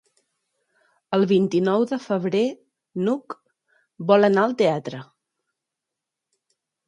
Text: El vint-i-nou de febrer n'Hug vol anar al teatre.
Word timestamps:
El 1.17 1.25
vint-i-nou 1.31 1.83
de 1.91 1.99
febrer 2.05 2.41
n'Hug 3.07 3.35
vol 4.13 4.29
anar 4.29 4.45
al 4.47 4.55
teatre. 4.61 5.03